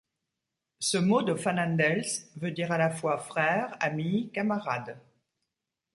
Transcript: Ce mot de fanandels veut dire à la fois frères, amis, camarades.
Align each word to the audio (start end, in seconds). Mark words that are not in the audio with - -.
Ce 0.79 0.97
mot 0.97 1.21
de 1.21 1.35
fanandels 1.35 2.07
veut 2.35 2.49
dire 2.49 2.71
à 2.71 2.79
la 2.79 2.89
fois 2.89 3.19
frères, 3.19 3.77
amis, 3.79 4.31
camarades. 4.33 4.99